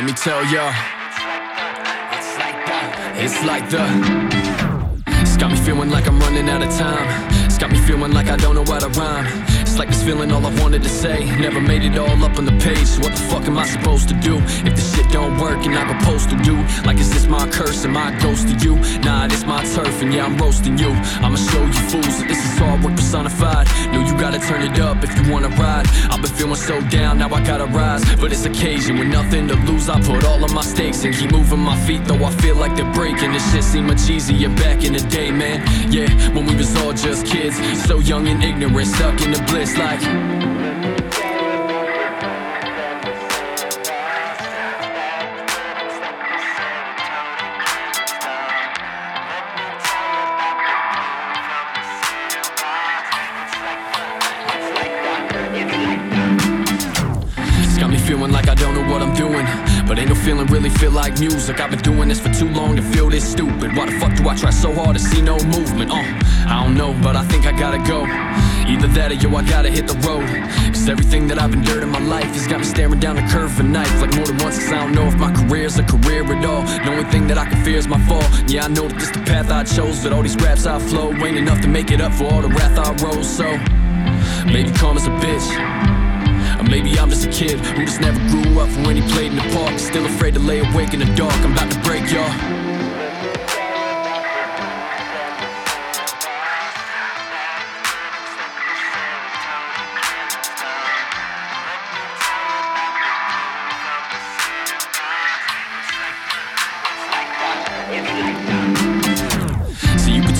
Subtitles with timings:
[0.00, 0.72] Let me tell ya.
[2.16, 3.22] It's like the.
[3.22, 3.84] It's like the.
[5.20, 7.49] It's got me feeling like I'm running out of time.
[7.60, 9.26] Got me feeling like I don't know how to rhyme.
[9.60, 11.26] It's like this feeling all I wanted to say.
[11.38, 12.86] Never made it all up on the page.
[12.86, 15.76] So what the fuck am I supposed to do if this shit don't work and
[15.76, 16.00] I go
[16.30, 16.56] to do?
[16.84, 17.84] Like is this my curse?
[17.84, 18.76] Am I a ghost to you?
[19.00, 20.90] Nah, this my turf and yeah I'm roasting you.
[21.24, 23.66] I'ma show you fools that this is hard work personified.
[23.92, 25.86] No, you gotta turn it up if you wanna ride.
[26.10, 28.02] I've been feeling so down, now I gotta rise.
[28.16, 29.88] But it's occasion with nothing to lose.
[29.88, 32.76] I put all of my stakes and keep moving my feet, though I feel like
[32.76, 33.32] they're breaking.
[33.32, 35.58] This shit seemed much easier back in the day, man.
[35.90, 37.49] Yeah, when we was all just kids,
[37.86, 40.00] so young and ignorant, stuck in the bliss like.
[58.10, 59.46] Feeling like I don't know what I'm doing.
[59.86, 61.60] But ain't no feeling really feel like music.
[61.60, 63.76] I've been doing this for too long to feel this stupid.
[63.76, 65.92] Why the fuck do I try so hard to see no movement?
[65.92, 66.02] Uh,
[66.50, 68.02] I don't know, but I think I gotta go.
[68.66, 70.26] Either that or yo, I gotta hit the road.
[70.74, 73.58] Cause everything that I've endured in my life has got me staring down the curve
[73.60, 74.00] of knife.
[74.00, 76.62] Like more than once, cause I don't know if my career's a career at all.
[76.62, 78.24] The only thing that I can fear is my fall.
[78.48, 81.12] Yeah, I know that this the path I chose, but all these raps I flow
[81.12, 83.30] ain't enough to make it up for all the wrath I rose.
[83.30, 83.46] So,
[84.50, 85.46] maybe karma's a bitch.
[86.58, 89.30] Or maybe I'm just a kid who just never grew up from when he played
[89.30, 89.78] in the park.
[89.78, 91.34] Still afraid to lay awake in the dark.
[91.46, 92.79] I'm about to break y'all.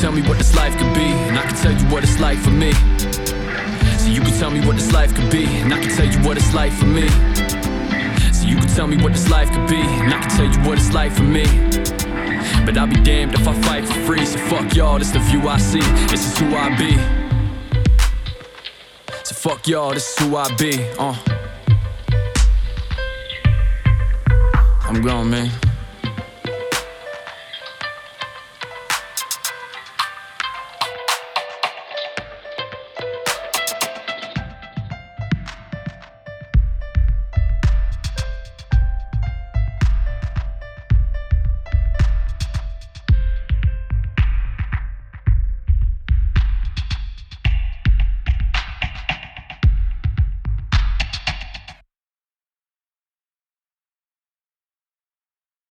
[0.00, 2.38] Tell me what this life could be, and I can tell you what it's like
[2.38, 2.72] for me.
[3.98, 6.18] So you can tell me what this life could be, and I can tell you
[6.26, 7.06] what it's like for me.
[8.32, 10.58] So you can tell me what this life could be, and I can tell you
[10.66, 11.44] what it's like for me.
[12.64, 14.24] But I'll be damned if I fight for free.
[14.24, 15.80] So fuck y'all, this the view I see.
[16.08, 16.96] This is who I be.
[19.24, 20.82] So fuck y'all, this is who I be.
[20.98, 21.14] Uh.
[24.88, 25.69] I'm grown, man.